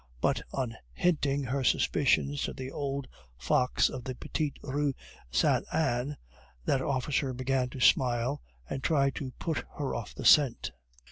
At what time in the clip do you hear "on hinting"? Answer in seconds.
0.51-1.43